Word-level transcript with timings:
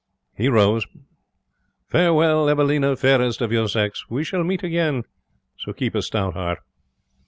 He 0.35 0.49
rose. 0.49 0.87
'Farewell, 1.85 2.49
Evelina, 2.49 2.95
fairest 2.95 3.39
of 3.39 3.51
your 3.51 3.67
sex. 3.69 4.09
We 4.09 4.23
shall 4.23 4.43
meet 4.43 4.63
again; 4.63 5.03
so 5.59 5.73
keep 5.73 5.93
a 5.93 6.01
stout 6.01 6.33
heart.' 6.33 6.57